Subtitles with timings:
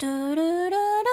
[0.00, 1.08] 嘟嘟嘟嘟！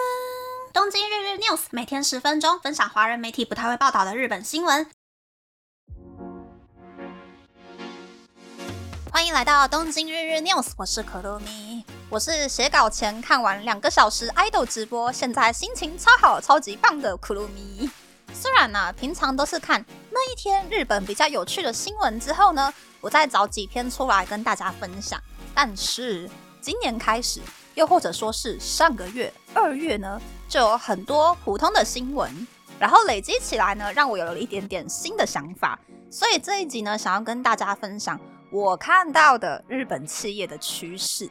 [0.72, 4.88] 东京日日 news 每天十分钟，分享华人媒体不太会报道的日本新闻。
[9.12, 11.84] 欢迎来到东京日日 news，我是可露米。
[12.12, 17.90] 我是写稿前看完两个小时 idol 直播，现在心情超好、超级棒的可露米。
[18.36, 22.72] 虽然呢，平常都是看那一天日本比较有趣的新闻之后呢，
[23.02, 25.20] 我再找几篇出来跟大家分享。
[25.56, 26.30] 但是
[26.62, 27.42] 今年开始，
[27.76, 32.48] 又或者说是上个月二月呢，就有很多普通的新闻，
[32.80, 35.78] 然后累积起来呢，让我有了一点点新的想法。
[36.10, 38.20] 所以这一集呢，想要跟大家分享
[38.50, 41.30] 我看到的日本企业的趋势。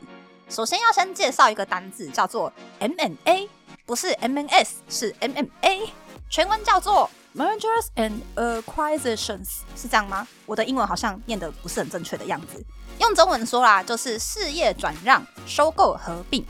[0.50, 3.48] 首先要先介绍一个单字，叫做 M&A，
[3.86, 5.88] 不是 M&S，是 MMA，。
[6.28, 10.26] 全文叫做 mergers and acquisitions，是这样吗？
[10.46, 12.64] 我的英文好像念的不是很正确的样子。
[13.00, 16.44] 用中文说啦，就是事业转让、收购、合并。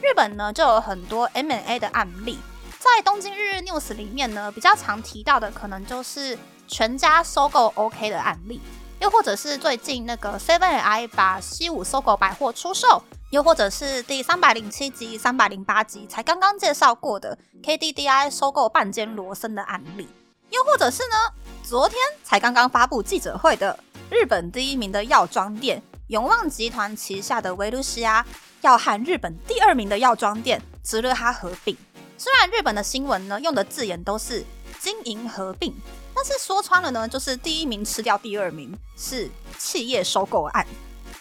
[0.00, 2.38] 日本呢就有很多 M&A 的案例，
[2.78, 8.60] 在东京日日 news 里面呢，比较常提到的可能就是全家收购 OK 的案例，
[9.00, 13.02] 又或者是最近那个 Seven I 把西武搜狗百货出售。
[13.30, 20.08] 又或者是第三百零七集、三百零八集才刚刚介绍过的 KDDI 收购半间罗森的案例，
[20.50, 21.16] 又或者是呢，
[21.62, 23.78] 昨天才刚刚发布记者会的
[24.10, 28.26] 日本第一名的药妆店永旺集团旗下的维卢西亚
[28.60, 31.76] 要和日本第二名的药妆店慈乐哈合并。
[32.18, 34.44] 虽然日本的新闻呢用的字眼都是
[34.78, 35.74] 经营合并，
[36.14, 40.66] 但是说穿了呢，就是第一名吃掉第二名，是企业收购案。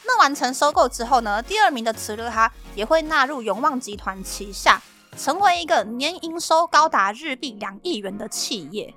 [0.05, 4.81] 那完成收购之后呢，第二名的慈乐哈也会纳入永旺集团旗下，
[5.17, 8.93] 成为一个年营收高达日币两亿元的企业。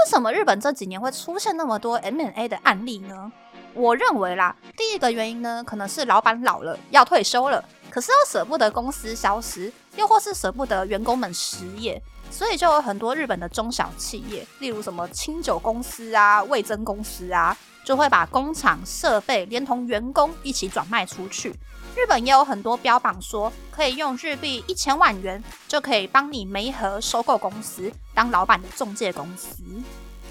[0.00, 3.32] 为什么日本这几年会出现那么多 M&A 的案例呢？
[3.74, 17.56] 我认为啦，第一个原因呢，可能是老板老了要退休了，可是又舍不得公司消失，又或是舍不得员工们失业，所以就有很多日本的中小企业，例如什么清酒公司啊、味增公司啊。
[17.88, 21.48] 就会把工厂设备连同员工一起转卖出去。
[21.96, 29.62] 日本也有很多标榜说可以用日币一千万元就可以帮你媒合收购公司当老板的中介公司。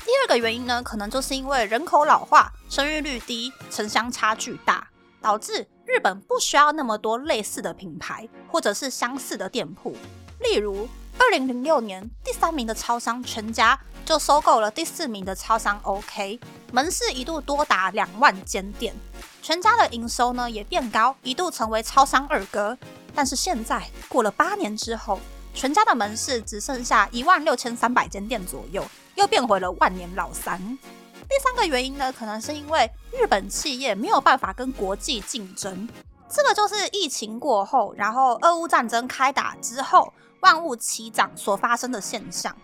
[0.05, 4.87] 第二个原因呢，可能就是因为人口老化、生育率低、城乡差距大，
[5.19, 9.97] 导致日本不需要那么多类似的品牌或者是相似的店铺。
[10.41, 10.87] 例如，
[11.19, 13.79] 二零零六年第三名的超商全家。
[14.05, 16.39] 就收购了第四名的超商 OK，
[16.71, 18.95] 门市一度多达两万间店，
[19.41, 22.77] 全家的营收呢也变高，一度成为超商二哥。
[23.13, 25.19] 但是现在过了八年之后，
[25.53, 28.81] 全家的门市只剩下一万六千三百间店左右，
[29.15, 30.57] 又变回了万年老三。
[30.57, 35.89] 第三个原因呢，可能是因为日本企业没有办法跟国际竞争，
[36.29, 42.55] 这个就是疫情过后，然后俄乌战争开打之后，万物齐涨所发生的现象。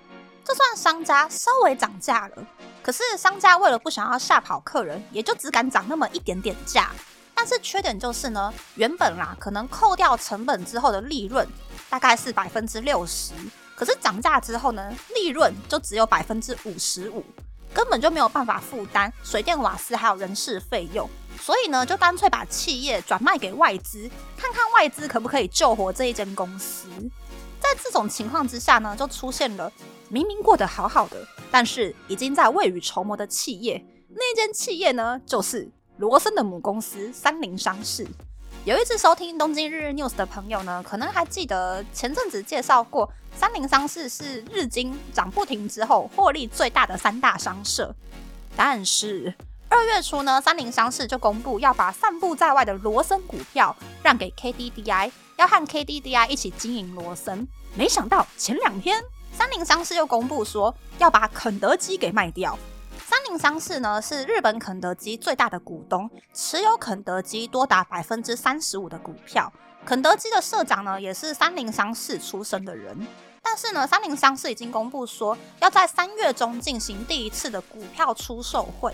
[0.44, 2.46] 就算商家稍微涨价了，
[2.82, 6.92] 可是商家为了不想要吓跑客人，也就只敢涨那么一点点价。
[7.34, 11.48] 但是缺点就是呢，原本啦可能扣掉成本之后的利润
[11.90, 13.32] 大概是百分之六十，
[13.76, 17.24] 可是涨价之后呢，利润就只有百分之五十五，
[17.74, 26.88] 根本就没有办法负担水电瓦斯还有人事费用，所以呢，就干脆把企业转卖给外资，看看外资可不可以救活这一间公司。
[27.60, 29.72] 在这种情况之下呢，就出现了。
[30.10, 31.18] 明明过得好好的，
[31.50, 38.08] 但是已经在未雨绸缪的企业，那间企业呢，就是罗森的母公司三菱商事。
[38.64, 47.94] 有一次收听东京日日 news 的朋友呢，可能还记得前阵子介绍过，三菱商事是日经涨不停之后获利最大的三大商社。
[48.56, 49.34] 但是
[49.76, 57.48] 二月初呢，三菱商事就公布要把散布在外的罗森股票让给 KDDI，要和 KDDI 一起经营罗森。
[57.76, 59.04] 没想到前两天。
[59.36, 62.56] 三菱商事又公布说要把肯德基给卖掉。
[63.04, 69.52] 三菱商事呢是日本肯德基最大的股东，持有肯德基多达百分之三十五的股票。
[69.84, 72.96] 肯德基的社长呢也是三菱商事出身的人。
[73.42, 78.94] 但是呢，三菱商事已经公布说要在三月中进行第一次的股票出售会。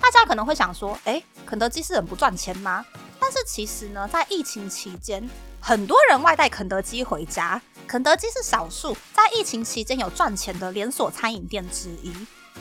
[0.00, 2.84] 大家可能会想说，哎，肯德基是很不赚钱吗？
[3.20, 5.28] 但是其实呢，在疫情期间，
[5.60, 7.60] 很多人外带肯德基回家。
[7.86, 12.12] 肯德基是少数在疫情期间有赚钱的连锁餐饮店之一。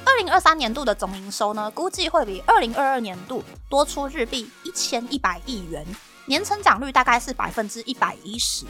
[0.06, 5.86] 二零二三年度的总营收呢，估计会比二零二二年度多出日币一千一百亿元，
[6.26, 8.66] 年成长率大概是百分之一百一十，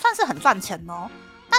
[0.00, 1.08] 算是很赚钱哦。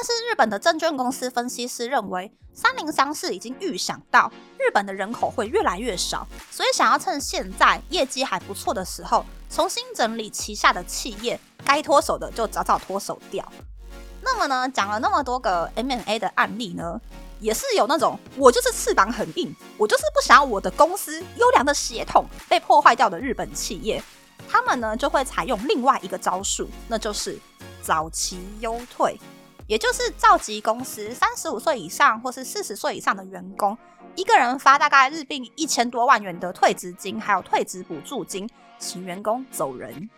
[0.01, 13.48] 但是日本的证券公司分析师认为，三菱商事已经预想到日本的人口会越来越少，所以想要趁现在业绩还不错的时候，重新整理旗下的企业，该脱手的就早早脱手掉。
[14.24, 17.00] 那么呢，讲了那么多个 M&A 的案例呢，
[17.39, 24.01] 也是有那种我就是翅膀很硬，我就是不想要我的公司优良的血统被破坏掉的日本企业，
[24.50, 27.38] 他们呢就会采用另外一个招数，那就是
[27.83, 29.19] 早期优退，
[29.71, 33.77] 也就是召集公司三十五岁以上或是四十岁以上的员工，
[34.15, 40.09] 一个人发大概日币一千多万元的退职金，还有退职补助金，请员工走人。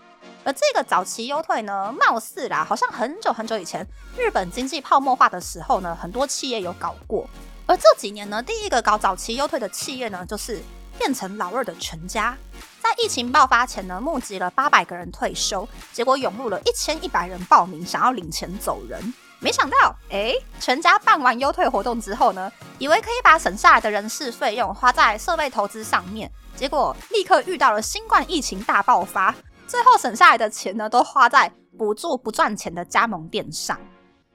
[0.44, 3.85] 而这个早期优退呢，貌似啦，好像很久很久以前，
[4.17, 7.29] 日本经济泡沫化的时候呢，很多企业有搞过。
[7.67, 10.59] 而这几年呢，第一个搞早期优退的企业呢，就是
[10.97, 12.35] 变成老二的全家。
[12.81, 19.13] 在疫情爆发前呢，募集了八百个人退休，结果涌入了一千一百人报名，想要领钱走人。
[19.43, 22.49] 没想到，哎，全家办完优退活动之后呢，
[22.79, 29.35] 以为可以把省下来的人事费用花在设备投资上面，结果立刻遇到了新冠疫情大爆发。
[29.67, 33.77] 最后省下来的钱呢，都花在补助不赚钱的加盟店上。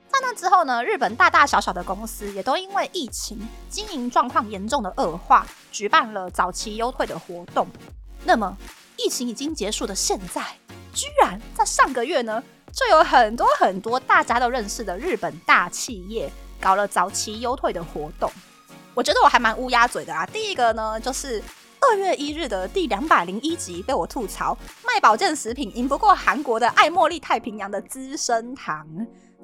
[0.09, 3.41] 在那之后呢，日本大大小小的公司也都因为疫情
[3.71, 7.67] 经营状况严重的恶化，举办了早期优退的活动。
[8.25, 8.55] 那么，
[8.99, 10.43] 疫情已经结束的现在，
[10.93, 12.43] 居然在上个月呢，
[12.73, 16.31] 就有很多很多大家都认识的日本大企业
[16.61, 18.31] 搞了早期优退的活动。
[18.95, 20.27] 我觉得我还蛮乌鸦嘴的啊。
[20.27, 21.43] 第一个呢，就是。
[21.81, 24.53] 二月一日的第两百零一集被我吐槽，
[24.85, 28.85] 卖保健食品赢不过韩国的爱茉莉太平洋的资生堂。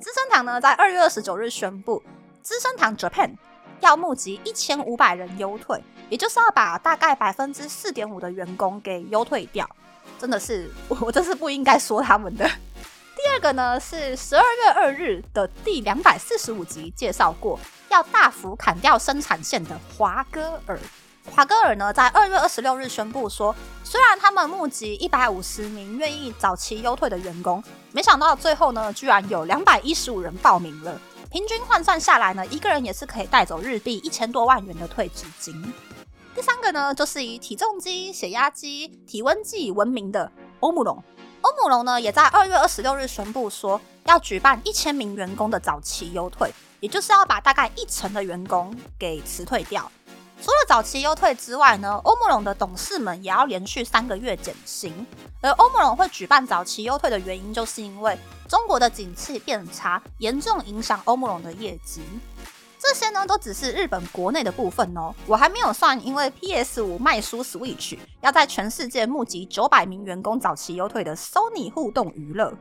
[0.00, 2.03] 资生堂呢，在二月二十九日宣布，
[2.43, 3.37] 资生堂 Japan
[3.79, 5.81] 要募集一千五百人优退，
[6.11, 9.67] 也就是要把大概百分之四点五的员工给优退掉。
[10.19, 12.50] 真的是，我真是不应该说他们的。
[13.35, 17.59] 第二个呢，是十二月二日的第两百四十五集介绍过，
[17.91, 20.79] 要大幅砍掉生产线的华歌尔。
[21.35, 23.53] 华歌尔呢，在二月二十六日宣布说，
[23.83, 27.61] 虽然他们募集一百五十名愿意早期优退的员工，
[27.91, 30.97] 没想到最后呢，居然有两百一十五人报名了。
[31.29, 35.61] 平均换算下来呢，一个人也是可以带走日币一千多万元的退职金。
[36.37, 41.03] 第三个呢，就是以体重机、血压机、体温计闻名的欧姆龙。
[41.44, 46.50] 欧姆龙呢，也在二月二十六日宣布说，要举办一千名员工的早期优退，
[46.81, 49.93] 也就是要把大概一成的员工给辞退掉。
[50.41, 55.06] 除了早期优退之外呢，欧姆龙的董事们也要连续三个月减薪。
[55.43, 58.19] 而欧姆龙会举办早期优退的原因，就是因为
[58.49, 62.00] 中国的景气变差，严重影响欧姆龙的业绩。
[62.87, 65.15] 这些呢，都只是日本国内的部分哦。
[65.27, 72.53] 我还没有算，因为 PS 五卖书 Switch 要在全世界募集九百名员工早期优退的 Sony 互动娱乐，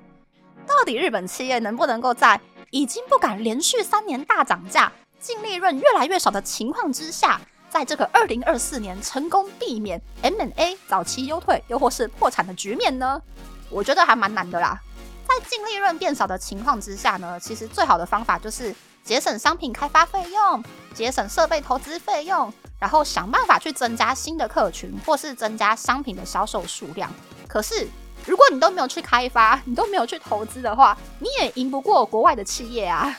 [0.65, 2.39] 到底日本企业能不能够在
[2.71, 4.89] 已经不敢连续三年大涨价、
[5.19, 7.41] 净利润越来越少的情况之下？
[7.69, 13.21] 在这个二零二四年成功避免 M&A 早期优退，又或是破产的局面呢？
[13.69, 14.79] 我觉得还蛮难的啦。
[15.27, 27.11] 在净利润变少的情况之下呢，其实最好的方法就是节省商品开发费用，节省设备投资费用，然后想办法去增加新的客群，或是增加商品的销售数量。
[27.47, 27.87] 可是
[28.25, 33.17] 如果你都没有去开发， 你都没有去投资的话，你也赢不过国外的企业啊。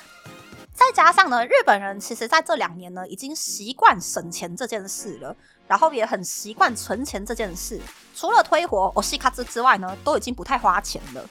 [0.73, 5.35] 再加上呢，日本人其实在这两年呢，已经习惯省钱这件事了，
[5.69, 7.81] 然后也很习惯存钱这件事。
[8.15, 11.25] 除了推活欧西卡兹之外呢，都已经不太花钱了。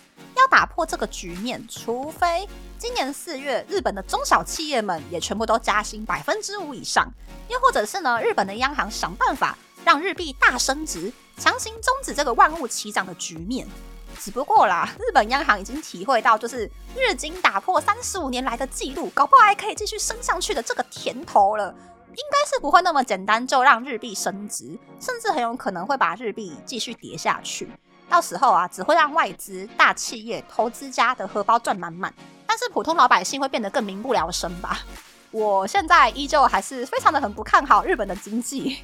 [0.44, 2.48] 要打破这个局面，除非
[2.78, 7.10] 今年四月日本的中小企业们也全部都加薪百分之五以上，
[7.48, 13.66] 又或者是呢，日本的央行想办法让日币大升值，强行终止这个万物齐涨的局面。
[14.20, 21.74] 只不过啦，日本央行已经体会到，就是日经打破三十五年来的记录，搞不好还可以继续升上去的这个甜头了。
[22.10, 27.68] 应该是不会那么简单就让日币升值，甚至很有可能会把日币继续跌下去。
[28.14, 32.14] 到时候啊，只会让外资、大企业、投资家的荷包赚满满，
[32.46, 34.82] 但是普通老百姓会变得更民不聊生吧。
[35.32, 38.84] 我现在依旧还是非常的很不看好日本的经济。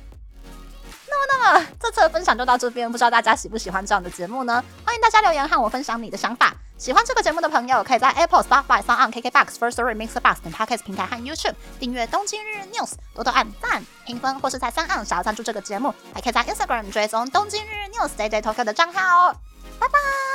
[1.07, 4.63] 那么那么这次的分享就到这边，不知道大家喜不喜欢这样的节目呢？
[4.83, 6.55] 欢迎大家留言和我分享你的想法。
[6.79, 18.29] 喜欢这个节目的朋友，可以在 Apple、Spotify、s o n KKBox、First Story、Mixer Box 等 Podcast 平台和 YouTube 订阅《东京日日 News》，多多按赞、评分，或是在三岸想要赞助这个节目，还可以在 Instagram 追踪《东京日日 News》Day
[18.29, 19.35] Day Talk 的账号哦。
[19.77, 20.28] 拜拜。